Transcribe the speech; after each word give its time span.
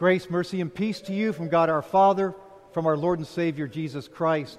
Grace, 0.00 0.30
mercy, 0.30 0.62
and 0.62 0.74
peace 0.74 1.02
to 1.02 1.12
you 1.12 1.30
from 1.30 1.50
God 1.50 1.68
our 1.68 1.82
Father, 1.82 2.34
from 2.72 2.86
our 2.86 2.96
Lord 2.96 3.18
and 3.18 3.28
Savior 3.28 3.68
Jesus 3.68 4.08
Christ. 4.08 4.58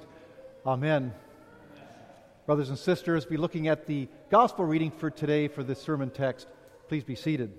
Amen. 0.68 1.16
Brothers 2.46 2.70
and 2.70 2.78
sisters, 2.78 3.26
be 3.26 3.38
looking 3.38 3.68
at 3.68 3.88
the 3.88 4.08
gospel 4.30 4.66
reading 4.66 4.92
for 4.92 5.10
today 5.10 5.48
for 5.48 5.64
this 5.64 5.82
sermon 5.82 6.12
text. 6.12 6.46
Please 6.90 7.04
be 7.04 7.16
seated. 7.16 7.52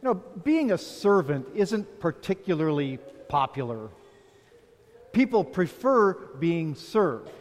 You 0.00 0.04
know, 0.04 0.14
being 0.14 0.70
a 0.70 0.78
servant 0.78 1.48
isn't 1.52 1.98
particularly 1.98 3.00
popular. 3.26 3.88
People 5.10 5.42
prefer 5.42 6.12
being 6.14 6.76
served. 6.76 7.32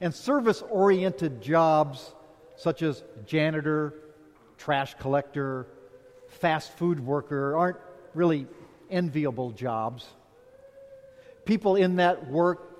And 0.00 0.14
service 0.14 0.62
oriented 0.62 1.42
jobs 1.42 2.14
such 2.56 2.82
as 2.82 3.04
janitor, 3.26 3.94
trash 4.58 4.94
collector, 4.94 5.66
fast 6.28 6.76
food 6.76 7.00
worker 7.00 7.56
aren't 7.56 7.78
really 8.14 8.46
enviable 8.90 9.50
jobs. 9.50 10.06
People 11.44 11.76
in 11.76 11.96
that 11.96 12.26
work 12.28 12.78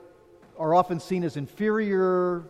are 0.58 0.74
often 0.74 0.98
seen 0.98 1.22
as 1.22 1.36
inferior, 1.36 2.44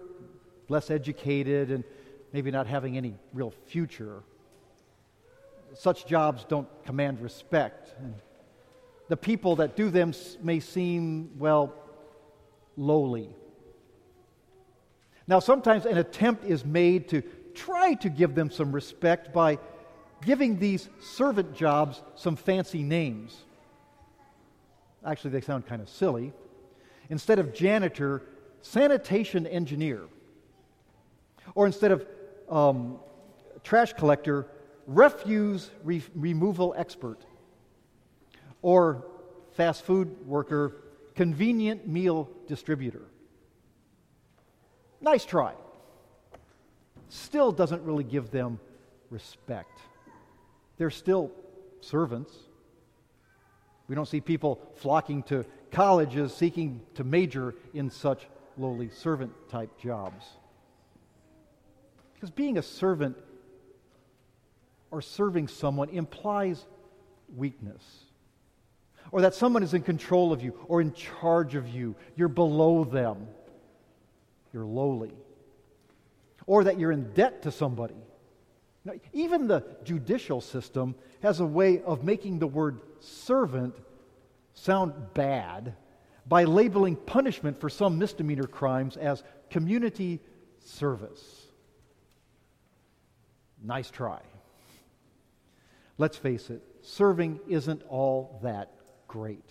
less 0.69 0.91
educated, 0.91 1.71
and 1.71 1.85
maybe 2.33 2.51
not 2.51 2.67
having 2.67 2.97
any 2.97 3.15
real 3.33 3.53
future. 3.67 4.23
Such 5.75 6.07
jobs 6.07 6.45
don't 6.45 6.69
command 6.85 7.21
respect. 7.21 7.95
And 7.99 8.15
the 9.09 9.17
people 9.17 9.57
that 9.57 9.77
do 9.77 9.91
them 9.91 10.15
may 10.43 10.61
seem, 10.61 11.39
well, 11.39 11.75
lowly. 12.77 13.31
Now, 15.29 15.41
sometimes 15.41 15.87
an 15.87 15.99
attempt 15.99 16.45
is 16.45 16.65
made 16.65 17.09
to 17.09 17.23
try 17.55 17.95
to 17.95 18.09
give 18.09 18.35
them 18.35 18.51
some 18.51 18.73
respect 18.73 19.33
by 19.33 19.59
giving 20.25 20.59
these 20.59 20.89
servant 21.01 21.55
jobs 21.55 22.03
some 22.15 22.37
fancy 22.37 22.83
names. 22.83 23.37
Actually, 25.05 25.31
they 25.31 25.41
sound 25.41 25.67
kind 25.67 25.83
of 25.83 25.89
silly. 25.89 26.33
Instead 27.11 27.39
of 27.39 27.53
janitor, 27.53 28.23
sanitation 28.63 29.47
engineer. 29.47 30.03
Or 31.55 31.67
instead 31.67 31.93
of 31.93 32.07
um, 32.49 32.99
trash 33.63 33.93
collector, 33.93 34.47
refuse 34.87 35.71
re- 35.83 36.03
removal 36.15 36.75
expert. 36.77 37.19
Or 38.63 39.07
fast 39.53 39.85
food 39.85 40.27
worker, 40.27 40.77
convenient 41.15 41.87
meal 41.87 42.29
distributor. 42.47 43.03
Nice 45.01 45.25
try. 45.25 45.53
Still 47.09 47.53
doesn't 47.53 47.83
really 47.83 48.05
give 48.05 48.31
them 48.31 48.59
respect. 49.11 49.79
They're 50.79 50.91
still 50.91 51.31
servants. 51.81 52.33
We 53.89 53.95
don't 53.95 54.09
see 54.09 54.21
people 54.21 54.61
flocking 54.77 55.23
to 55.25 55.45
colleges 55.71 56.35
seeking 56.35 56.81
to 56.95 57.05
major 57.05 57.55
in 57.75 57.91
such 57.91 58.27
lowly 58.57 58.89
servant 58.91 59.33
type 59.51 59.79
jobs. 59.79 60.25
Because 62.15 62.31
being 62.31 62.59
a 62.59 62.63
servant 62.63 63.17
or 64.91 65.03
serving 65.03 65.49
someone 65.49 65.91
implies 65.91 66.65
weakness. 67.37 67.83
Or 69.13 69.21
that 69.21 69.35
someone 69.35 69.63
is 69.63 69.75
in 69.75 69.83
control 69.83 70.33
of 70.33 70.43
you 70.43 70.59
or 70.67 70.81
in 70.81 70.93
charge 70.93 71.55
of 71.55 71.69
you. 71.69 71.95
You're 72.17 72.29
below 72.29 72.85
them 72.85 73.29
you're 74.57 74.65
lowly, 74.65 75.13
or 76.47 76.65
that 76.65 76.81
you're 76.81 76.91
in 76.91 77.13
debt 77.13 77.43
to 77.43 77.53
somebody. 77.53 77.95
Now, 78.87 78.95
even 79.13 79.49
the 79.49 79.67
judicial 79.85 80.41
system 80.41 80.95
has 81.21 81.41
a 81.41 81.47
way 81.47 81.83
of 81.83 82.05
making 82.05 82.39
the 82.39 82.47
word 82.47 82.81
servant 83.01 83.77
sound 84.55 84.95
bad 85.13 85.75
by 86.27 86.45
labeling 86.45 86.97
punishment 86.97 87.61
for 87.61 87.69
some 87.69 87.99
misdemeanor 87.99 88.47
crimes 88.47 88.97
as 88.97 89.23
community 89.51 90.21
service. 90.65 91.47
Nice 93.63 93.91
try. 93.91 94.21
Let's 95.99 96.17
face 96.17 96.49
it, 96.49 96.63
serving 96.81 97.41
isn't 97.47 97.83
all 97.91 98.41
that 98.43 98.71
great. 99.07 99.45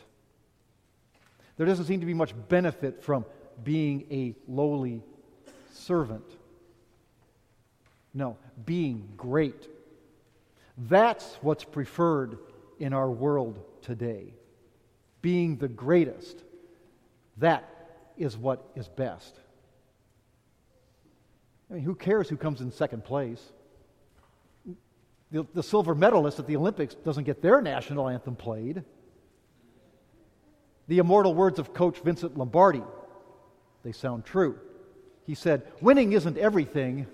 There 1.57 1.67
doesn't 1.67 1.85
seem 1.85 1.99
to 1.99 2.07
be 2.07 2.15
much 2.15 2.33
benefit 2.49 3.03
from 3.03 3.23
being 3.63 4.05
a 4.11 4.35
lowly 4.47 5.01
servant. 5.73 6.25
No, 8.13 8.37
being 8.65 9.07
great. 9.17 9.67
That's 10.77 11.37
what's 11.41 11.63
preferred 11.63 12.37
in 12.79 12.93
our 12.93 13.09
world 13.09 13.59
today. 13.81 14.33
Being 15.21 15.57
the 15.57 15.67
greatest. 15.67 16.43
That 17.37 17.69
is 18.17 18.37
what 18.37 18.69
is 18.75 18.87
best. 18.87 19.39
I 21.69 21.75
mean, 21.75 21.83
who 21.83 21.95
cares 21.95 22.29
who 22.29 22.37
comes 22.37 22.61
in 22.61 22.71
second 22.71 23.03
place? 23.03 23.41
The, 25.31 25.45
the 25.53 25.63
silver 25.63 25.95
medalist 25.95 26.39
at 26.39 26.47
the 26.47 26.55
Olympics 26.55 26.93
doesn't 26.95 27.23
get 27.23 27.41
their 27.41 27.61
national 27.61 28.07
anthem 28.07 28.35
played. 28.35 28.83
The 30.87 30.99
immortal 30.99 31.33
words 31.33 31.57
of 31.59 31.73
Coach 31.73 31.99
Vincent 31.99 32.37
Lombardi 32.37 32.83
they 33.85 33.91
sound 33.91 34.25
true. 34.25 34.59
He 35.25 35.35
said, 35.35 35.61
Winning 35.79 36.13
isn't 36.13 36.37
everything, 36.39 37.05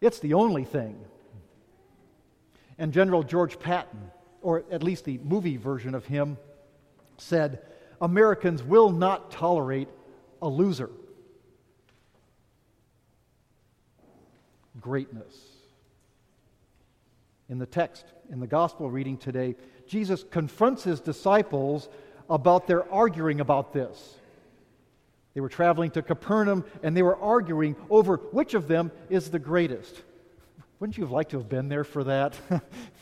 it's 0.00 0.18
the 0.18 0.34
only 0.34 0.64
thing. 0.64 0.98
And 2.78 2.92
General 2.92 3.22
George 3.22 3.58
Patton, 3.58 4.10
or 4.42 4.64
at 4.70 4.82
least 4.82 5.04
the 5.04 5.18
movie 5.18 5.56
version 5.56 5.94
of 5.94 6.04
him, 6.04 6.36
said, 7.16 7.62
Americans 8.00 8.62
will 8.62 8.90
not 8.90 9.30
tolerate 9.30 9.88
a 10.42 10.48
loser. 10.48 10.90
Greatness. 14.80 15.34
In 17.48 17.58
the 17.58 17.66
text, 17.66 18.04
in 18.30 18.40
the 18.40 18.48
gospel 18.48 18.90
reading 18.90 19.16
today, 19.16 19.54
Jesus 19.86 20.24
confronts 20.28 20.82
his 20.82 21.00
disciples 21.00 21.88
about 22.28 22.66
their 22.66 22.92
arguing 22.92 23.40
about 23.40 23.72
this. 23.72 24.16
They 25.36 25.42
were 25.42 25.50
traveling 25.50 25.90
to 25.90 26.00
Capernaum 26.00 26.64
and 26.82 26.96
they 26.96 27.02
were 27.02 27.18
arguing 27.18 27.76
over 27.90 28.16
which 28.16 28.54
of 28.54 28.68
them 28.68 28.90
is 29.10 29.30
the 29.30 29.38
greatest. 29.38 30.02
Wouldn't 30.80 30.96
you 30.96 31.04
have 31.04 31.10
liked 31.10 31.32
to 31.32 31.36
have 31.36 31.46
been 31.46 31.68
there 31.68 31.84
for 31.84 32.04
that? 32.04 32.38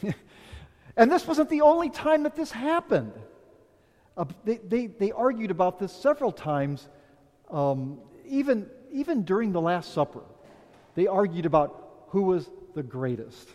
and 0.97 1.13
this 1.13 1.29
wasn't 1.29 1.49
the 1.49 1.61
only 1.61 1.91
time 1.91 2.25
that 2.25 2.35
this 2.35 2.51
happened. 2.51 3.13
Uh, 4.17 4.25
they, 4.45 4.57
they, 4.57 4.87
they, 4.89 5.13
argued 5.13 5.53
about 5.53 5.79
this 5.79 5.93
several 5.93 6.33
times, 6.33 6.89
um, 7.53 8.01
even, 8.27 8.69
even 8.91 9.23
during 9.23 9.53
the 9.53 9.61
Last 9.61 9.95
Supper. 9.95 10.25
They 10.97 11.07
argued 11.07 11.47
about 11.47 12.09
who 12.09 12.23
was 12.23 12.51
the 12.75 12.83
greatest. 12.83 13.49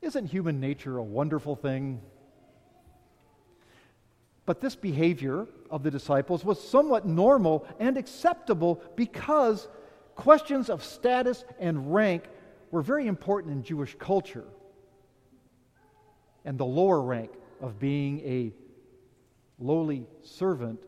Isn't 0.00 0.26
human 0.26 0.60
nature 0.60 0.96
a 0.96 1.02
wonderful 1.02 1.56
thing? 1.56 2.02
But 4.44 4.60
this 4.60 4.74
behavior 4.74 5.46
of 5.70 5.82
the 5.82 5.90
disciples 5.90 6.44
was 6.44 6.62
somewhat 6.62 7.06
normal 7.06 7.66
and 7.78 7.96
acceptable 7.96 8.82
because 8.96 9.68
questions 10.14 10.68
of 10.68 10.82
status 10.82 11.44
and 11.60 11.94
rank 11.94 12.24
were 12.70 12.82
very 12.82 13.06
important 13.06 13.52
in 13.52 13.62
Jewish 13.62 13.94
culture. 13.98 14.46
And 16.44 16.58
the 16.58 16.64
lower 16.64 17.00
rank 17.00 17.30
of 17.60 17.78
being 17.78 18.20
a 18.20 18.52
lowly 19.60 20.06
servant 20.22 20.80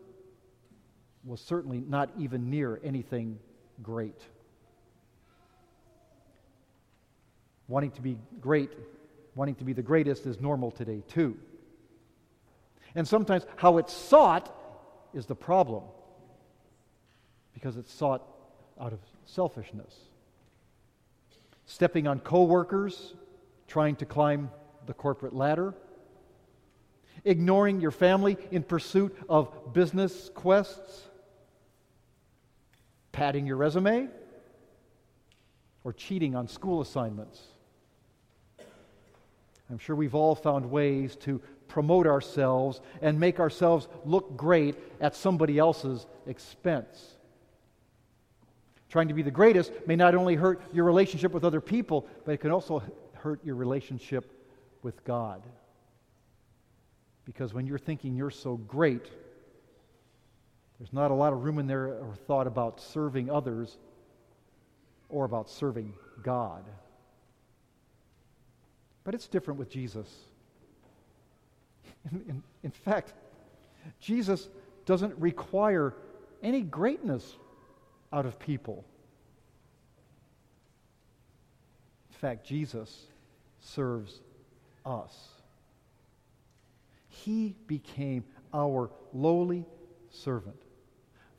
was 1.25 1.41
certainly 1.41 1.81
not 1.81 2.11
even 2.19 2.51
near 2.51 2.81
anything 2.83 3.39
great. 3.83 4.21
Wanting 7.69 7.93
to 7.93 8.03
be 8.03 8.19
great, 8.41 8.73
wanting 9.35 9.55
to 9.55 9.65
be 9.65 9.73
the 9.73 9.83
greatest 9.83 10.27
is 10.27 10.41
normal 10.41 10.71
today, 10.71 11.03
too. 11.09 11.39
And 12.95 13.07
sometimes 13.07 13.45
how 13.57 13.79
it's 13.79 13.93
sought 13.93 14.55
is 15.13 15.27
the 15.27 15.35
problem 15.35 15.85
because 17.53 17.77
it's 17.77 17.93
sought 17.93 18.23
out 18.81 18.93
of 18.93 18.99
selfishness. 19.25 19.95
Stepping 21.67 22.07
on 22.07 22.21
coworkers, 22.21 23.15
trying 23.67 23.97
to 23.97 24.05
climb 24.05 24.51
the 24.87 24.93
corporate 24.93 25.35
ladder, 25.35 25.75
ignoring 27.25 27.81
your 27.81 27.91
family 27.91 28.37
in 28.51 28.63
pursuit 28.63 29.17
of 29.29 29.73
business 29.73 30.31
quests, 30.35 31.09
padding 33.13 33.47
your 33.47 33.57
resume, 33.57 34.09
or 35.85 35.93
cheating 35.93 36.35
on 36.35 36.49
school 36.49 36.81
assignments. 36.81 37.41
I'm 39.71 39.79
sure 39.79 39.97
we've 39.97 40.15
all 40.15 40.35
found 40.35 40.71
ways 40.71 41.17
to 41.17 41.41
promote 41.75 42.07
ourselves 42.07 42.81
and 43.03 43.19
make 43.19 43.41
ourselves 43.41 43.89
look 44.05 44.37
great 44.37 44.77
at 45.01 45.17
somebody 45.17 45.59
else's 45.59 46.07
expense. 46.25 47.17
Trying 48.89 49.09
to 49.09 49.15
be 49.15 49.23
the 49.23 49.33
greatest 49.33 49.73
may 49.85 49.97
not 49.97 50.15
only 50.15 50.37
hurt 50.37 50.63
your 50.73 50.85
relationship 50.85 51.33
with 51.33 51.43
other 51.43 51.61
people, 51.61 52.07
but 52.25 52.31
it 52.31 52.37
can 52.39 52.53
also 52.53 52.81
hurt 53.15 53.45
your 53.45 53.57
relationship 53.57 54.31
with 54.85 55.03
God. 55.05 55.43
Because 57.25 57.53
when 57.53 57.67
you're 57.67 57.77
thinking 57.77 58.15
you're 58.15 58.31
so 58.31 58.57
great, 58.57 59.11
there's 60.79 60.93
not 60.93 61.11
a 61.11 61.15
lot 61.15 61.33
of 61.33 61.43
room 61.43 61.59
in 61.59 61.67
there 61.67 61.87
or 61.89 62.15
thought 62.29 62.47
about 62.47 62.81
serving 62.81 63.33
others 63.33 63.79
or 65.09 65.25
about 65.25 65.51
serving 65.51 65.93
God. 66.23 66.63
But 69.03 69.17
it's 69.17 69.27
different 69.27 69.59
with 69.59 69.71
Jesus. 69.71 70.09
In, 72.11 72.23
in, 72.29 72.43
in, 72.63 72.71
fact, 72.71 73.13
Jesus 74.01 74.49
doesn't 74.85 75.15
require 75.19 75.95
any 76.43 76.61
greatness 76.61 77.37
out 78.13 78.27
of 78.27 78.39
people. 78.39 78.85
In 82.11 82.17
fact, 82.19 82.47
Jesus 82.47 83.07
serves 83.61 84.21
us. 84.85 85.29
He 87.09 87.55
became 87.67 88.25
our 88.53 88.91
lowly 89.13 89.65
servant, 90.11 90.61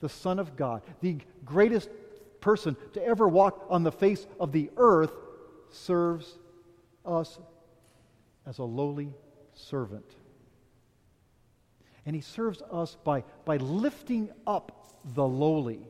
the 0.02 0.10
Son 0.10 0.40
of 0.40 0.56
God, 0.56 0.82
the 1.02 1.18
greatest 1.46 1.90
person 2.42 2.76
to 2.94 3.04
ever 3.04 3.28
walk 3.28 3.66
on 3.70 3.84
the 3.84 3.92
face 3.92 4.26
of 4.40 4.52
the 4.52 4.70
earth, 4.78 5.12
serves 5.72 6.38
us 7.06 7.40
as 8.46 8.60
a 8.60 8.64
lowly 8.64 9.12
servant. 9.54 10.06
And 12.06 12.16
he 12.16 12.22
serves 12.22 12.62
us 12.72 12.98
by, 13.04 13.24
by 13.46 13.57
lifting 13.57 14.30
up 14.46 14.94
the 15.13 15.25
lowly. 15.25 15.88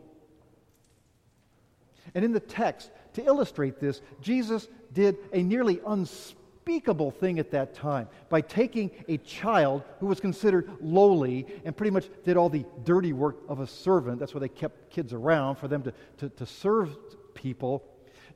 And 2.14 2.24
in 2.24 2.32
the 2.32 2.40
text, 2.40 2.92
to 3.14 3.26
illustrate 3.26 3.80
this, 3.80 4.02
Jesus 4.22 4.68
did 4.94 5.18
a 5.34 5.42
nearly 5.42 5.82
unspeakable 5.86 7.12
thing 7.12 7.40
at 7.40 7.52
that 7.52 7.74
time 7.74 8.08
by 8.30 8.42
taking 8.42 8.92
a 9.08 9.18
child 9.18 9.84
who 10.00 10.06
was 10.06 10.20
considered 10.20 10.70
lowly 10.80 11.46
and 11.66 11.76
pretty 11.76 11.92
much 11.92 12.08
did 12.24 12.38
all 12.38 12.50
the 12.50 12.66
dirty 12.84 13.12
work 13.12 13.38
of 13.50 13.60
a 13.60 13.68
servant. 13.68 14.20
That's 14.20 14.34
why 14.34 14.40
they 14.40 14.48
kept 14.48 14.90
kids 14.90 15.12
around, 15.14 15.56
for 15.56 15.68
them 15.68 15.84
to, 15.84 15.94
to, 16.20 16.30
to 16.30 16.46
serve 16.46 16.96
people. 17.34 17.84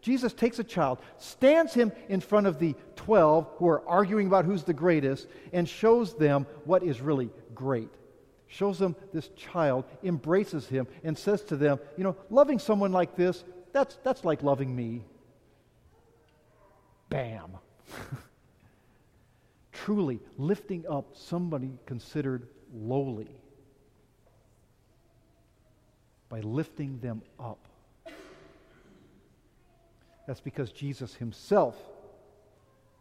Jesus 0.01 0.33
takes 0.33 0.59
a 0.59 0.63
child, 0.63 0.99
stands 1.17 1.73
him 1.73 1.91
in 2.07 2.21
front 2.21 2.47
of 2.47 2.59
the 2.59 2.75
12 2.95 3.47
who 3.57 3.67
are 3.67 3.87
arguing 3.87 4.27
about 4.27 4.45
who's 4.45 4.63
the 4.63 4.73
greatest, 4.73 5.27
and 5.51 5.67
shows 5.67 6.13
them 6.13 6.45
what 6.65 6.83
is 6.83 7.01
really 7.01 7.29
great. 7.53 7.89
Shows 8.47 8.79
them 8.79 8.95
this 9.13 9.29
child, 9.35 9.85
embraces 10.03 10.67
him, 10.67 10.87
and 11.03 11.17
says 11.17 11.43
to 11.43 11.55
them, 11.55 11.79
You 11.97 12.03
know, 12.03 12.15
loving 12.29 12.59
someone 12.59 12.91
like 12.91 13.15
this, 13.15 13.43
that's, 13.73 13.97
that's 14.03 14.25
like 14.25 14.41
loving 14.41 14.75
me. 14.75 15.03
Bam. 17.09 17.57
Truly 19.71 20.19
lifting 20.37 20.85
up 20.89 21.15
somebody 21.15 21.77
considered 21.85 22.47
lowly 22.73 23.29
by 26.29 26.41
lifting 26.41 26.99
them 26.99 27.21
up. 27.39 27.68
That's 30.29 30.41
because 30.41 30.71
Jesus 30.71 31.15
himself 31.15 31.75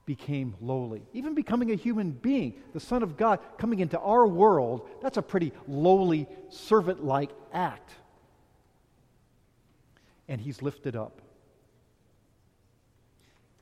became 0.06 0.54
lowly. 0.62 1.02
Even 1.12 1.34
becoming 1.34 1.70
a 1.72 1.74
human 1.74 2.10
being, 2.10 2.54
the 2.72 2.80
Son 2.80 3.02
of 3.02 3.18
God 3.18 3.38
coming 3.58 3.80
into 3.80 4.00
our 4.00 4.26
world, 4.26 4.88
that's 5.02 5.18
a 5.18 5.22
pretty 5.22 5.52
lowly, 5.66 6.26
servant 6.48 7.04
like 7.04 7.28
act. 7.52 7.90
And 10.26 10.40
he's 10.40 10.62
lifted 10.62 10.96
up. 10.96 11.20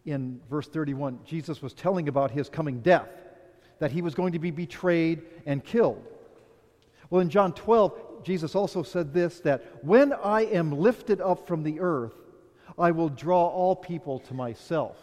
In 0.04 0.40
verse 0.48 0.68
31, 0.68 1.18
Jesus 1.24 1.60
was 1.60 1.72
telling 1.72 2.06
about 2.06 2.30
his 2.30 2.48
coming 2.48 2.82
death, 2.82 3.08
that 3.80 3.90
he 3.90 4.00
was 4.00 4.14
going 4.14 4.34
to 4.34 4.38
be 4.38 4.52
betrayed 4.52 5.22
and 5.44 5.64
killed. 5.64 6.06
Well, 7.10 7.20
in 7.20 7.30
John 7.30 7.52
12, 7.52 8.22
Jesus 8.22 8.54
also 8.54 8.84
said 8.84 9.12
this 9.12 9.40
that 9.40 9.84
when 9.84 10.12
I 10.12 10.42
am 10.42 10.70
lifted 10.70 11.20
up 11.20 11.48
from 11.48 11.64
the 11.64 11.80
earth, 11.80 12.14
I 12.78 12.90
will 12.90 13.08
draw 13.08 13.46
all 13.46 13.74
people 13.74 14.20
to 14.20 14.34
myself. 14.34 14.96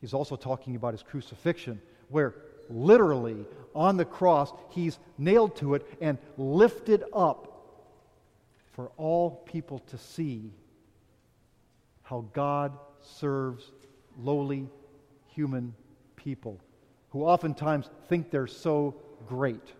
He's 0.00 0.14
also 0.14 0.36
talking 0.36 0.76
about 0.76 0.94
his 0.94 1.02
crucifixion, 1.02 1.80
where 2.08 2.34
literally 2.68 3.44
on 3.74 3.96
the 3.96 4.04
cross 4.04 4.52
he's 4.70 4.98
nailed 5.18 5.56
to 5.56 5.74
it 5.74 5.86
and 6.00 6.18
lifted 6.36 7.04
up 7.12 7.46
for 8.72 8.90
all 8.96 9.30
people 9.30 9.80
to 9.90 9.98
see 9.98 10.52
how 12.02 12.24
God 12.32 12.72
serves 13.02 13.70
lowly 14.22 14.68
human 15.28 15.74
people 16.16 16.60
who 17.10 17.24
oftentimes 17.24 17.90
think 18.08 18.30
they're 18.30 18.46
so 18.46 18.94
great. 19.28 19.72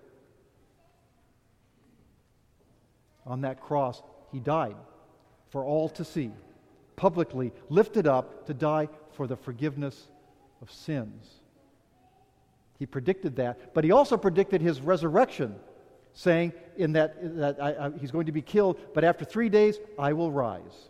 On 3.26 3.42
that 3.42 3.60
cross, 3.60 4.02
he 4.32 4.40
died 4.40 4.76
for 5.50 5.64
all 5.64 5.88
to 5.90 6.04
see, 6.04 6.30
publicly 6.96 7.52
lifted 7.68 8.06
up 8.06 8.46
to 8.46 8.54
die 8.54 8.88
for 9.12 9.26
the 9.26 9.36
forgiveness 9.36 10.08
of 10.62 10.70
sins. 10.70 11.26
He 12.78 12.86
predicted 12.86 13.36
that, 13.36 13.74
but 13.74 13.84
he 13.84 13.90
also 13.90 14.16
predicted 14.16 14.62
his 14.62 14.80
resurrection, 14.80 15.56
saying 16.14 16.52
in 16.76 16.92
that, 16.92 17.36
that 17.36 17.62
I, 17.62 17.86
I, 17.86 17.90
he's 17.98 18.10
going 18.10 18.26
to 18.26 18.32
be 18.32 18.42
killed, 18.42 18.78
but 18.94 19.04
after 19.04 19.24
three 19.24 19.48
days 19.48 19.78
I 19.98 20.12
will 20.12 20.32
rise. 20.32 20.88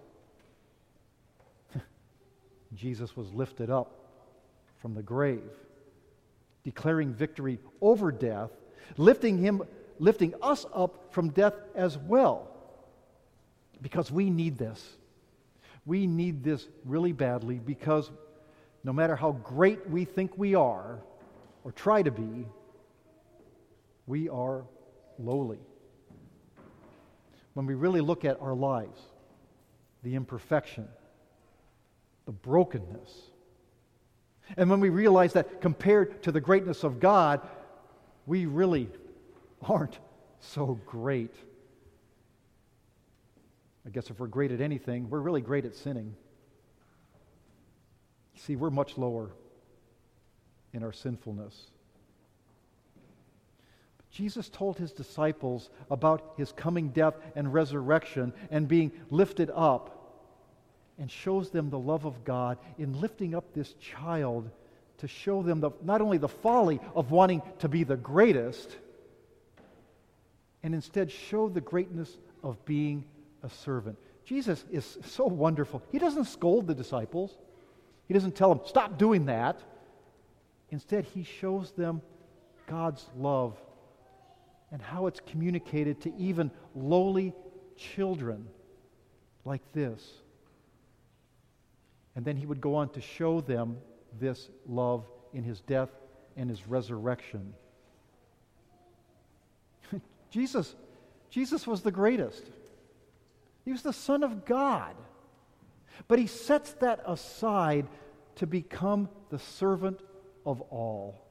Jesus 2.74 3.16
was 3.16 3.32
lifted 3.32 3.70
up 3.70 3.90
from 4.78 4.94
the 4.94 5.02
grave, 5.02 5.50
declaring 6.62 7.12
victory 7.12 7.58
over 7.80 8.12
death, 8.12 8.50
lifting 8.96 9.38
him, 9.38 9.62
lifting 9.98 10.34
us 10.42 10.66
up 10.74 11.12
from 11.12 11.30
death 11.30 11.54
as 11.74 11.98
well 11.98 12.50
because 13.82 14.10
we 14.10 14.30
need 14.30 14.58
this. 14.58 14.96
We 15.86 16.06
need 16.06 16.44
this 16.44 16.66
really 16.84 17.12
badly 17.12 17.58
because 17.58 18.10
no 18.84 18.92
matter 18.92 19.16
how 19.16 19.32
great 19.32 19.88
we 19.88 20.04
think 20.04 20.36
we 20.36 20.54
are 20.54 20.98
or 21.64 21.72
try 21.72 22.02
to 22.02 22.10
be, 22.10 22.46
we 24.06 24.28
are 24.28 24.64
lowly. 25.18 25.58
When 27.54 27.66
we 27.66 27.74
really 27.74 28.00
look 28.00 28.24
at 28.24 28.40
our 28.40 28.54
lives, 28.54 29.00
the 30.02 30.14
imperfection, 30.14 30.88
the 32.26 32.32
brokenness, 32.32 33.10
and 34.56 34.68
when 34.68 34.80
we 34.80 34.88
realize 34.88 35.34
that 35.34 35.60
compared 35.60 36.22
to 36.24 36.32
the 36.32 36.40
greatness 36.40 36.82
of 36.84 37.00
God, 37.00 37.40
we 38.26 38.46
really 38.46 38.88
aren't 39.62 39.98
so 40.40 40.80
great. 40.86 41.34
I 43.90 43.92
guess 43.92 44.08
if 44.08 44.20
we're 44.20 44.28
great 44.28 44.52
at 44.52 44.60
anything, 44.60 45.10
we're 45.10 45.18
really 45.18 45.40
great 45.40 45.64
at 45.64 45.74
sinning. 45.74 46.14
See, 48.36 48.54
we're 48.54 48.70
much 48.70 48.96
lower 48.96 49.30
in 50.72 50.84
our 50.84 50.92
sinfulness. 50.92 51.72
Jesus 54.12 54.48
told 54.48 54.78
his 54.78 54.92
disciples 54.92 55.70
about 55.90 56.34
his 56.36 56.52
coming 56.52 56.90
death 56.90 57.14
and 57.34 57.52
resurrection 57.52 58.32
and 58.52 58.68
being 58.68 58.92
lifted 59.10 59.50
up 59.52 60.22
and 60.96 61.10
shows 61.10 61.50
them 61.50 61.70
the 61.70 61.78
love 61.78 62.04
of 62.04 62.24
God 62.24 62.58
in 62.78 63.00
lifting 63.00 63.34
up 63.34 63.52
this 63.54 63.72
child 63.80 64.48
to 64.98 65.08
show 65.08 65.42
them 65.42 65.58
the, 65.58 65.72
not 65.82 66.00
only 66.00 66.18
the 66.18 66.28
folly 66.28 66.78
of 66.94 67.10
wanting 67.10 67.42
to 67.58 67.68
be 67.68 67.82
the 67.82 67.96
greatest, 67.96 68.70
and 70.62 70.76
instead 70.76 71.10
show 71.10 71.48
the 71.48 71.60
greatness 71.60 72.16
of 72.44 72.64
being 72.64 73.04
a 73.42 73.48
servant. 73.48 73.98
Jesus 74.24 74.64
is 74.70 74.98
so 75.04 75.26
wonderful. 75.26 75.82
He 75.90 75.98
doesn't 75.98 76.26
scold 76.26 76.66
the 76.66 76.74
disciples, 76.74 77.36
He 78.06 78.14
doesn't 78.14 78.36
tell 78.36 78.54
them, 78.54 78.64
stop 78.66 78.98
doing 78.98 79.26
that. 79.26 79.60
Instead, 80.70 81.04
He 81.04 81.24
shows 81.24 81.72
them 81.72 82.00
God's 82.66 83.04
love 83.16 83.56
and 84.70 84.80
how 84.80 85.06
it's 85.06 85.20
communicated 85.26 86.00
to 86.02 86.14
even 86.16 86.50
lowly 86.74 87.34
children 87.76 88.46
like 89.44 89.62
this. 89.72 90.08
And 92.14 92.24
then 92.24 92.36
He 92.36 92.46
would 92.46 92.60
go 92.60 92.76
on 92.76 92.90
to 92.90 93.00
show 93.00 93.40
them 93.40 93.78
this 94.20 94.48
love 94.66 95.04
in 95.32 95.42
His 95.42 95.60
death 95.60 95.90
and 96.36 96.48
His 96.48 96.66
resurrection. 96.68 97.54
Jesus, 100.30 100.74
Jesus 101.30 101.66
was 101.66 101.82
the 101.82 101.90
greatest. 101.90 102.44
He 103.64 103.72
was 103.72 103.82
the 103.82 103.92
Son 103.92 104.22
of 104.22 104.44
God. 104.44 104.94
But 106.08 106.18
he 106.18 106.26
sets 106.26 106.72
that 106.74 107.00
aside 107.06 107.86
to 108.36 108.46
become 108.46 109.08
the 109.28 109.38
servant 109.38 110.00
of 110.46 110.60
all. 110.62 111.26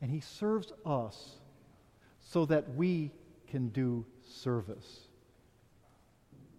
And 0.00 0.10
he 0.10 0.20
serves 0.20 0.72
us 0.84 1.36
so 2.20 2.46
that 2.46 2.74
we 2.74 3.12
can 3.48 3.68
do 3.68 4.04
service. 4.22 5.00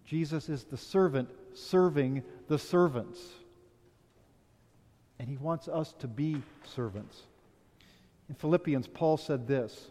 Jesus 0.04 0.48
is 0.48 0.64
the 0.64 0.76
servant 0.76 1.28
serving 1.52 2.22
the 2.46 2.58
servants. 2.58 3.20
And 5.18 5.28
he 5.28 5.36
wants 5.36 5.68
us 5.68 5.92
to 5.98 6.06
be 6.06 6.42
servants. 6.64 7.22
In 8.28 8.34
Philippians, 8.34 8.86
Paul 8.86 9.16
said 9.16 9.46
this 9.46 9.90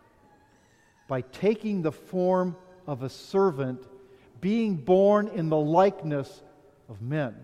by 1.11 1.19
taking 1.19 1.81
the 1.81 1.91
form 1.91 2.55
of 2.87 3.03
a 3.03 3.09
servant, 3.09 3.85
being 4.39 4.77
born 4.77 5.27
in 5.27 5.49
the 5.49 5.57
likeness 5.57 6.41
of 6.87 7.01
men. 7.01 7.35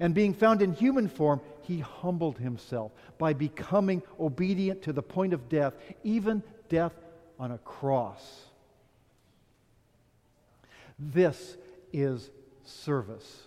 And 0.00 0.16
being 0.16 0.34
found 0.34 0.60
in 0.60 0.72
human 0.72 1.06
form, 1.06 1.40
he 1.62 1.78
humbled 1.78 2.38
himself 2.38 2.90
by 3.18 3.34
becoming 3.34 4.02
obedient 4.18 4.82
to 4.82 4.92
the 4.92 5.00
point 5.00 5.32
of 5.32 5.48
death, 5.48 5.74
even 6.02 6.42
death 6.68 6.92
on 7.38 7.52
a 7.52 7.58
cross. 7.58 8.46
This 10.98 11.56
is 11.92 12.30
service. 12.64 13.44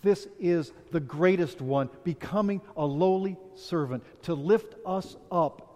This 0.00 0.26
is 0.38 0.72
the 0.92 1.00
greatest 1.00 1.60
one, 1.60 1.90
becoming 2.04 2.62
a 2.74 2.86
lowly 2.86 3.36
servant 3.54 4.02
to 4.22 4.32
lift 4.32 4.76
us 4.86 5.18
up 5.30 5.66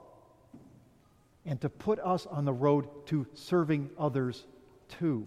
and 1.46 1.60
to 1.60 1.68
put 1.68 1.98
us 2.00 2.26
on 2.26 2.44
the 2.44 2.52
road 2.52 2.88
to 3.06 3.26
serving 3.34 3.90
others 3.98 4.44
too. 4.88 5.26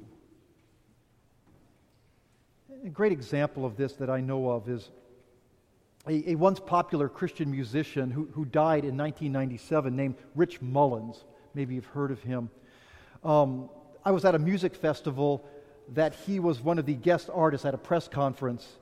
A 2.86 2.90
great 2.90 3.12
example 3.12 3.66
of 3.66 3.76
this 3.78 3.94
that 3.94 4.10
I 4.10 4.22
know 4.22 4.50
of 4.50 4.70
is 4.70 4.90
a, 6.08 6.32
a 6.32 6.36
once 6.36 6.60
popular 6.60 7.10
Christian 7.10 7.52
musician 7.52 8.12
who, 8.12 8.30
who 8.34 8.46
died 8.46 8.86
in 8.86 8.98
1997 8.98 9.96
named 9.96 10.16
Rich 10.36 10.62
Mullins. 10.62 11.24
Maybe 11.54 11.76
you've 11.76 11.86
heard 11.86 12.12
of 12.12 12.22
him. 12.22 12.50
Um, 13.24 13.70
I 14.06 14.12
was 14.12 14.26
at 14.26 14.36
a 14.36 14.40
music 14.40 14.76
festival 14.76 15.46
that 15.94 16.14
he 16.14 16.40
was 16.40 16.62
one 16.62 16.80
of 16.80 16.86
the 16.86 16.94
guest 16.94 17.30
artists 17.34 17.66
at 17.66 17.74
a 17.74 17.78
press 17.78 18.08
conference. 18.08 18.78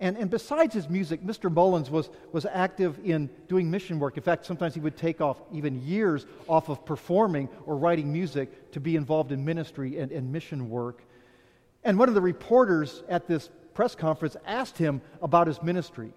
And, 0.00 0.16
and 0.16 0.30
besides 0.30 0.74
his 0.74 0.88
music, 0.88 1.22
Mr. 1.24 1.52
Mullins 1.52 1.90
was, 1.90 2.10
was 2.30 2.46
active 2.46 3.00
in 3.04 3.28
doing 3.48 3.68
mission 3.68 3.98
work. 3.98 4.16
In 4.16 4.22
fact, 4.22 4.46
sometimes 4.46 4.74
he 4.74 4.80
would 4.80 4.96
take 4.96 5.20
off 5.20 5.40
even 5.52 5.82
years 5.82 6.24
off 6.46 6.68
of 6.68 6.84
performing 6.84 7.48
or 7.66 7.76
writing 7.76 8.12
music 8.12 8.70
to 8.72 8.80
be 8.80 8.94
involved 8.94 9.32
in 9.32 9.44
ministry 9.44 9.98
and, 9.98 10.12
and 10.12 10.30
mission 10.30 10.70
work. 10.70 11.02
And 11.82 11.98
one 11.98 12.08
of 12.08 12.14
the 12.14 12.20
reporters 12.20 13.02
at 13.08 13.26
this 13.26 13.50
press 13.74 13.96
conference 13.96 14.36
asked 14.46 14.78
him 14.78 15.00
about 15.20 15.48
his 15.48 15.60
ministry, 15.62 16.12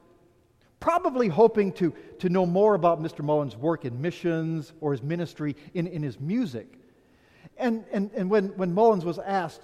probably 0.80 1.28
hoping 1.28 1.72
to, 1.74 1.92
to 2.20 2.30
know 2.30 2.46
more 2.46 2.76
about 2.76 3.02
Mr. 3.02 3.24
Mullins' 3.24 3.58
work 3.58 3.86
in 3.86 4.00
missions 4.00 4.74
or 4.80 4.92
his 4.92 5.02
ministry 5.02 5.56
in, 5.74 5.88
in 5.88 6.04
his 6.04 6.20
music. 6.20 6.68
And, 7.58 7.84
and, 7.92 8.12
and 8.16 8.30
when, 8.30 8.50
when 8.58 8.74
Mullins 8.74 9.06
was 9.06 9.18
asked, 9.18 9.62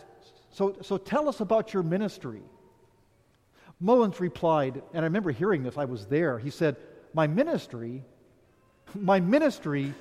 so, 0.49 0.75
so 0.81 0.97
tell 0.97 1.29
us 1.29 1.39
about 1.39 1.71
your 1.71 1.83
ministry, 1.83 2.41
Mullins 3.79 4.19
replied, 4.19 4.81
and 4.93 5.01
I 5.01 5.07
remember 5.07 5.31
hearing 5.31 5.63
this, 5.63 5.77
I 5.77 5.85
was 5.85 6.05
there. 6.07 6.39
He 6.39 6.49
said, 6.49 6.77
My 7.13 7.27
ministry, 7.27 8.03
my 8.95 9.19
ministry 9.19 9.93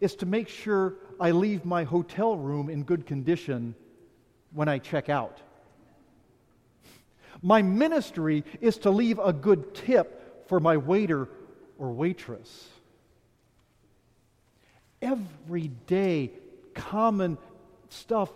is 0.00 0.14
to 0.16 0.26
make 0.26 0.48
sure 0.48 0.94
I 1.18 1.32
leave 1.32 1.64
my 1.64 1.84
hotel 1.84 2.36
room 2.36 2.68
in 2.68 2.84
good 2.84 3.06
condition 3.06 3.74
when 4.52 4.68
I 4.68 4.78
check 4.78 5.08
out. 5.08 5.40
My 7.42 7.62
ministry 7.62 8.44
is 8.60 8.78
to 8.78 8.90
leave 8.90 9.18
a 9.18 9.32
good 9.32 9.74
tip 9.74 10.48
for 10.48 10.60
my 10.60 10.76
waiter 10.76 11.28
or 11.78 11.92
waitress. 11.92 12.68
Everyday, 15.00 16.30
common 16.74 17.36
stuff, 17.88 18.30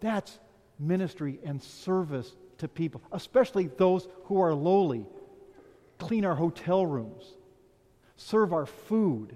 that's 0.00 0.38
ministry 0.78 1.38
and 1.44 1.62
service 1.62 2.32
to 2.58 2.68
people, 2.68 3.02
especially 3.12 3.66
those 3.66 4.08
who 4.24 4.40
are 4.40 4.54
lowly. 4.54 5.06
Clean 5.98 6.24
our 6.24 6.34
hotel 6.34 6.86
rooms, 6.86 7.24
serve 8.16 8.52
our 8.52 8.66
food. 8.66 9.34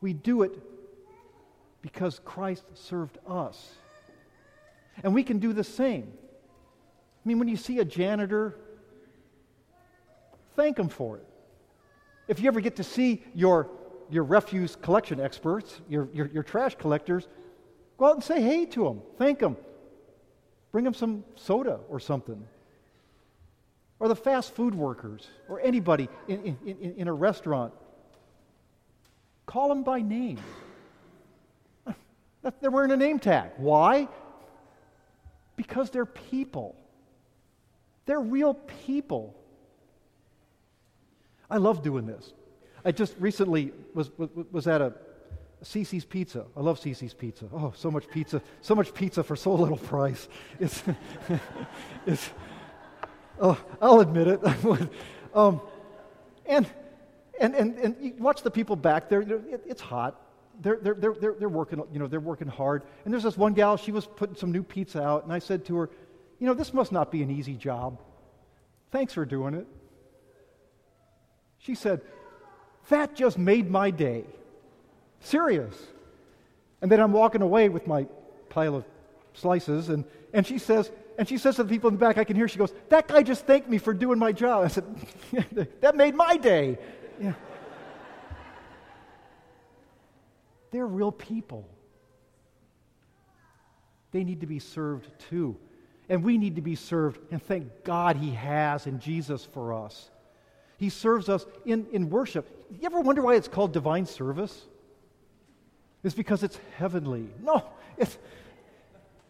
We 0.00 0.12
do 0.12 0.42
it 0.42 0.58
because 1.82 2.20
Christ 2.24 2.64
served 2.74 3.18
us. 3.26 3.74
And 5.02 5.14
we 5.14 5.22
can 5.22 5.38
do 5.38 5.52
the 5.52 5.64
same. 5.64 6.12
I 7.24 7.28
mean, 7.28 7.38
when 7.38 7.48
you 7.48 7.56
see 7.56 7.78
a 7.80 7.84
janitor, 7.84 8.56
thank 10.56 10.76
them 10.76 10.88
for 10.88 11.16
it. 11.16 11.26
If 12.28 12.40
you 12.40 12.48
ever 12.48 12.60
get 12.60 12.76
to 12.76 12.84
see 12.84 13.24
your, 13.34 13.68
your 14.10 14.24
refuse 14.24 14.76
collection 14.76 15.20
experts, 15.20 15.80
your, 15.88 16.08
your, 16.14 16.26
your 16.28 16.42
trash 16.42 16.76
collectors, 16.76 17.28
go 17.98 18.06
out 18.06 18.14
and 18.14 18.24
say 18.24 18.40
hey 18.40 18.66
to 18.66 18.84
them, 18.84 19.02
thank 19.18 19.38
them. 19.38 19.56
Bring 20.72 20.84
them 20.84 20.94
some 20.94 21.24
soda 21.36 21.80
or 21.88 22.00
something. 22.00 22.46
Or 23.98 24.08
the 24.08 24.16
fast 24.16 24.54
food 24.54 24.74
workers, 24.74 25.28
or 25.48 25.60
anybody 25.60 26.08
in, 26.26 26.42
in, 26.42 26.58
in, 26.64 26.94
in 26.96 27.08
a 27.08 27.12
restaurant. 27.12 27.74
Call 29.46 29.68
them 29.68 29.82
by 29.82 30.00
name. 30.00 30.38
They're 32.60 32.70
wearing 32.70 32.92
a 32.92 32.96
name 32.96 33.18
tag. 33.18 33.50
Why? 33.56 34.08
Because 35.56 35.90
they're 35.90 36.06
people. 36.06 36.74
They're 38.06 38.20
real 38.20 38.54
people. 38.54 39.36
I 41.50 41.58
love 41.58 41.82
doing 41.82 42.06
this. 42.06 42.32
I 42.84 42.92
just 42.92 43.14
recently 43.18 43.72
was, 43.92 44.10
was, 44.16 44.30
was 44.50 44.66
at 44.66 44.80
a 44.80 44.94
Cici's 45.62 46.04
Pizza. 46.04 46.46
I 46.56 46.60
love 46.60 46.80
Cici's 46.80 47.14
Pizza. 47.14 47.46
Oh, 47.52 47.72
so 47.76 47.90
much 47.90 48.08
pizza. 48.08 48.40
So 48.62 48.74
much 48.74 48.94
pizza 48.94 49.22
for 49.22 49.36
so 49.36 49.54
little 49.54 49.76
price. 49.76 50.28
It's, 50.60 50.82
it's 52.06 52.30
oh, 53.40 53.58
I'll 53.80 54.00
admit 54.00 54.28
it. 54.28 54.40
um, 55.34 55.60
and, 56.46 56.66
and, 57.38 57.54
and, 57.54 57.78
and 57.78 57.96
you 58.00 58.14
watch 58.18 58.42
the 58.42 58.50
people 58.50 58.76
back 58.76 59.08
there. 59.08 59.20
It, 59.20 59.62
it's 59.66 59.80
hot 59.80 60.20
they're, 60.60 60.78
they're, 60.80 60.94
they're, 60.94 61.34
they're, 61.38 61.48
working, 61.48 61.82
you 61.92 61.98
know, 61.98 62.06
they're 62.06 62.20
working 62.20 62.48
hard. 62.48 62.82
And 63.04 63.12
there's 63.12 63.22
this 63.22 63.36
one 63.36 63.54
gal, 63.54 63.76
she 63.76 63.92
was 63.92 64.06
putting 64.06 64.36
some 64.36 64.52
new 64.52 64.62
pizza 64.62 65.02
out, 65.02 65.24
and 65.24 65.32
I 65.32 65.38
said 65.38 65.64
to 65.66 65.76
her, 65.76 65.90
you 66.38 66.46
know, 66.46 66.54
this 66.54 66.72
must 66.72 66.92
not 66.92 67.10
be 67.10 67.22
an 67.22 67.30
easy 67.30 67.54
job. 67.54 68.00
Thanks 68.90 69.12
for 69.12 69.24
doing 69.24 69.54
it. 69.54 69.66
She 71.58 71.74
said, 71.74 72.00
that 72.88 73.14
just 73.14 73.38
made 73.38 73.70
my 73.70 73.90
day. 73.90 74.24
Serious. 75.20 75.74
And 76.82 76.90
then 76.90 77.00
I'm 77.00 77.12
walking 77.12 77.42
away 77.42 77.68
with 77.68 77.86
my 77.86 78.06
pile 78.48 78.74
of 78.74 78.84
slices, 79.34 79.88
and, 79.88 80.04
and 80.32 80.46
she 80.46 80.58
says, 80.58 80.90
and 81.18 81.28
she 81.28 81.36
says 81.36 81.56
to 81.56 81.64
the 81.64 81.68
people 81.68 81.88
in 81.88 81.94
the 81.94 82.00
back, 82.00 82.16
I 82.18 82.24
can 82.24 82.34
hear, 82.34 82.48
she 82.48 82.58
goes, 82.58 82.72
That 82.88 83.06
guy 83.06 83.22
just 83.22 83.46
thanked 83.46 83.68
me 83.68 83.78
for 83.78 83.92
doing 83.92 84.18
my 84.18 84.32
job. 84.32 84.64
I 84.64 84.68
said, 84.68 84.84
That 85.80 85.94
made 85.94 86.14
my 86.14 86.36
day. 86.36 86.78
Yeah. 87.20 87.34
They're 90.70 90.86
real 90.86 91.12
people. 91.12 91.68
They 94.12 94.24
need 94.24 94.40
to 94.40 94.46
be 94.46 94.58
served 94.58 95.10
too. 95.28 95.56
And 96.08 96.24
we 96.24 96.38
need 96.38 96.56
to 96.56 96.62
be 96.62 96.74
served, 96.74 97.20
and 97.30 97.42
thank 97.42 97.84
God 97.84 98.16
He 98.16 98.30
has 98.30 98.86
in 98.86 98.98
Jesus 98.98 99.44
for 99.44 99.72
us. 99.72 100.10
He 100.78 100.88
serves 100.88 101.28
us 101.28 101.44
in, 101.66 101.86
in 101.92 102.08
worship. 102.08 102.48
You 102.70 102.86
ever 102.86 103.00
wonder 103.00 103.20
why 103.22 103.34
it's 103.34 103.46
called 103.46 103.72
divine 103.72 104.06
service? 104.06 104.64
It's 106.02 106.14
because 106.14 106.42
it's 106.42 106.58
heavenly. 106.76 107.28
No, 107.42 107.64
it's, 107.98 108.18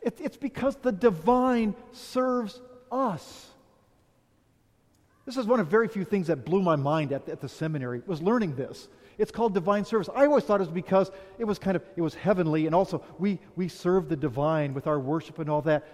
it, 0.00 0.18
it's 0.20 0.36
because 0.36 0.76
the 0.76 0.92
divine 0.92 1.74
serves 1.92 2.60
us. 2.92 3.48
This 5.26 5.36
is 5.36 5.46
one 5.46 5.60
of 5.60 5.68
very 5.68 5.88
few 5.88 6.04
things 6.04 6.28
that 6.28 6.44
blew 6.44 6.62
my 6.62 6.76
mind 6.76 7.12
at, 7.12 7.28
at 7.28 7.40
the 7.40 7.48
seminary, 7.48 8.02
was 8.06 8.22
learning 8.22 8.56
this. 8.56 8.88
It's 9.18 9.30
called 9.30 9.52
divine 9.52 9.84
service. 9.84 10.08
I 10.14 10.24
always 10.26 10.44
thought 10.44 10.60
it 10.60 10.64
was 10.64 10.70
because 10.70 11.10
it 11.38 11.44
was 11.44 11.58
kind 11.58 11.76
of, 11.76 11.82
it 11.94 12.00
was 12.00 12.14
heavenly, 12.14 12.66
and 12.66 12.74
also 12.74 13.04
we, 13.18 13.38
we 13.54 13.68
serve 13.68 14.08
the 14.08 14.16
divine 14.16 14.72
with 14.72 14.86
our 14.86 14.98
worship 14.98 15.38
and 15.38 15.50
all 15.50 15.62
that. 15.62 15.86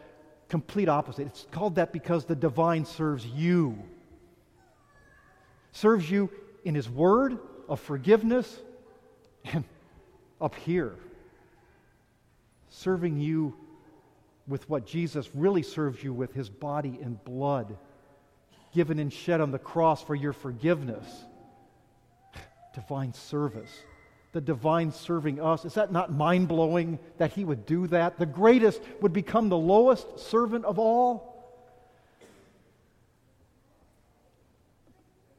Complete 0.49 0.89
opposite. 0.89 1.27
It's 1.27 1.47
called 1.51 1.75
that 1.75 1.93
because 1.93 2.25
the 2.25 2.37
divine 2.37 2.85
serves 2.85 3.27
you. 3.27 3.77
Serves 5.73 6.09
you 6.09 6.31
in 6.65 6.75
his 6.75 6.89
word 6.89 7.39
of 7.69 7.81
forgiveness 7.81 8.61
and 9.45 9.65
up 10.41 10.55
here. 10.55 10.95
serving 12.69 13.19
you 13.19 13.55
with 14.47 14.69
what 14.69 14.87
Jesus 14.87 15.29
really 15.35 15.63
serves 15.63 16.03
you 16.03 16.13
with 16.13 16.33
his 16.35 16.49
body 16.49 16.99
and 17.03 17.23
blood, 17.25 17.77
given 18.75 18.99
and 18.99 19.13
shed 19.13 19.41
on 19.41 19.51
the 19.51 19.59
cross 19.59 20.03
for 20.03 20.15
your 20.15 20.33
forgiveness. 20.33 21.25
Divine 22.75 23.13
service. 23.13 23.71
The 24.33 24.41
divine 24.41 24.93
serving 24.93 25.41
us. 25.41 25.65
Is 25.65 25.75
that 25.75 25.91
not 25.91 26.13
mind 26.13 26.49
blowing 26.49 26.99
that 27.17 27.33
he 27.33 27.45
would 27.45 27.65
do 27.65 27.87
that? 27.89 28.19
The 28.19 28.27
greatest 28.27 28.83
would 29.01 29.13
become 29.13 29.49
the 29.49 29.57
lowest 29.57 30.19
servant 30.19 30.65
of 30.65 30.79
all. 30.79 31.33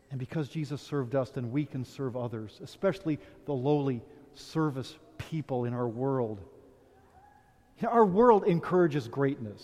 And 0.09 0.19
because 0.19 0.49
Jesus 0.49 0.81
served 0.81 1.15
us, 1.15 1.29
then 1.29 1.51
we 1.51 1.65
can 1.65 1.85
serve 1.85 2.17
others, 2.17 2.59
especially 2.63 3.19
the 3.45 3.53
lowly 3.53 4.01
service 4.37 4.95
people 5.17 5.65
in 5.65 5.73
our 5.73 5.87
world. 5.87 6.39
Our 7.85 8.05
world 8.05 8.45
encourages 8.45 9.07
greatness. 9.07 9.63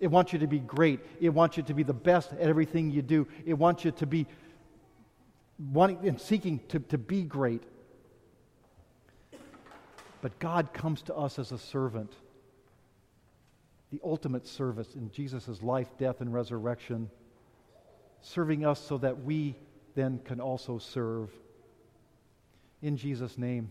It 0.00 0.08
wants 0.08 0.32
you 0.32 0.38
to 0.40 0.46
be 0.46 0.58
great. 0.60 1.00
It 1.20 1.30
wants 1.30 1.56
you 1.56 1.62
to 1.64 1.74
be 1.74 1.82
the 1.82 1.94
best 1.94 2.32
at 2.32 2.40
everything 2.40 2.90
you 2.90 3.02
do. 3.02 3.26
It 3.44 3.54
wants 3.54 3.84
you 3.84 3.90
to 3.92 4.06
be 4.06 4.26
wanting 5.72 6.06
and 6.06 6.20
seeking 6.20 6.60
to, 6.68 6.78
to 6.80 6.98
be 6.98 7.22
great. 7.22 7.62
But 10.20 10.38
God 10.38 10.72
comes 10.72 11.02
to 11.02 11.14
us 11.14 11.38
as 11.38 11.52
a 11.52 11.58
servant, 11.58 12.12
the 13.92 14.00
ultimate 14.04 14.46
service 14.46 14.94
in 14.94 15.10
Jesus' 15.10 15.62
life, 15.62 15.88
death, 15.96 16.20
and 16.20 16.32
resurrection, 16.32 17.08
serving 18.20 18.64
us 18.64 18.80
so 18.84 18.98
that 18.98 19.22
we 19.22 19.54
then 19.94 20.20
can 20.24 20.40
also 20.40 20.78
serve. 20.78 21.30
In 22.82 22.96
Jesus' 22.96 23.38
name, 23.38 23.70